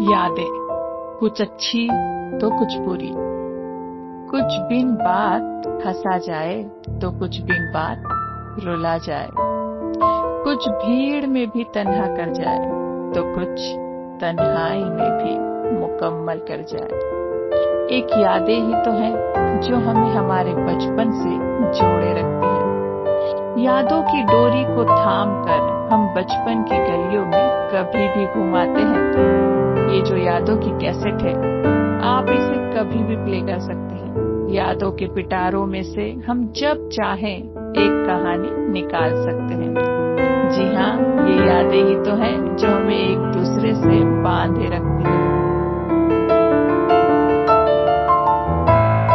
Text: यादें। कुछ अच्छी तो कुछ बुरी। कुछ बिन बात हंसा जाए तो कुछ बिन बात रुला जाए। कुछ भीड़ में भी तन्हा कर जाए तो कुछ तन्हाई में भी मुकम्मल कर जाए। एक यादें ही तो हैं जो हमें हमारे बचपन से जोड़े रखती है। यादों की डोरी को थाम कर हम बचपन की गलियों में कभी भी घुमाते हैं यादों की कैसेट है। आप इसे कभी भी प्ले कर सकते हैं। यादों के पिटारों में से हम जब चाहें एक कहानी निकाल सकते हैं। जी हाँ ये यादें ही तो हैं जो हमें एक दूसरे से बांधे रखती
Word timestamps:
यादें। 0.00 0.46
कुछ 1.20 1.40
अच्छी 1.42 1.86
तो 2.38 2.50
कुछ 2.58 2.76
बुरी। 2.78 3.10
कुछ 4.30 4.56
बिन 4.68 4.92
बात 4.92 5.82
हंसा 5.86 6.16
जाए 6.18 6.62
तो 7.00 7.10
कुछ 7.18 7.40
बिन 7.40 7.66
बात 7.74 8.02
रुला 8.64 8.96
जाए। 8.98 9.28
कुछ 10.44 10.68
भीड़ 10.68 11.26
में 11.26 11.46
भी 11.48 11.64
तन्हा 11.64 12.06
कर 12.06 12.32
जाए 12.32 12.58
तो 13.14 13.22
कुछ 13.34 13.60
तन्हाई 14.20 14.84
में 14.84 15.10
भी 15.18 15.32
मुकम्मल 15.80 16.38
कर 16.38 16.64
जाए। 16.68 16.90
एक 17.96 18.06
यादें 18.18 18.58
ही 18.58 18.82
तो 18.84 18.90
हैं 18.90 19.60
जो 19.60 19.76
हमें 19.76 20.10
हमारे 20.10 20.54
बचपन 20.54 21.12
से 21.12 21.30
जोड़े 21.78 22.12
रखती 22.12 22.48
है। 22.48 23.64
यादों 23.64 24.02
की 24.02 24.22
डोरी 24.22 24.64
को 24.64 24.84
थाम 24.84 25.42
कर 25.44 25.68
हम 25.92 26.08
बचपन 26.14 26.62
की 26.62 26.78
गलियों 26.78 27.24
में 27.26 27.60
कभी 27.72 28.08
भी 28.08 28.26
घुमाते 28.26 28.80
हैं 28.80 28.89
यादों 30.30 30.56
की 30.56 30.70
कैसेट 30.70 31.22
है। 31.22 31.34
आप 32.02 32.26
इसे 32.28 32.56
कभी 32.76 32.98
भी 33.04 33.16
प्ले 33.16 33.52
कर 33.52 33.58
सकते 33.58 33.94
हैं। 33.94 34.10
यादों 34.50 34.90
के 34.92 35.06
पिटारों 35.06 35.66
में 35.66 35.82
से 35.82 36.12
हम 36.26 36.52
जब 36.56 36.88
चाहें 36.88 37.36
एक 37.70 38.06
कहानी 38.06 38.72
निकाल 38.72 39.10
सकते 39.10 39.54
हैं। 39.54 39.74
जी 40.50 40.74
हाँ 40.74 40.94
ये 41.28 41.36
यादें 41.48 41.84
ही 41.84 41.94
तो 41.96 42.14
हैं 42.16 42.56
जो 42.56 42.68
हमें 42.68 43.08
एक 43.08 43.18
दूसरे 43.18 43.74
से 43.74 44.22
बांधे 44.22 44.66
रखती 44.66 44.89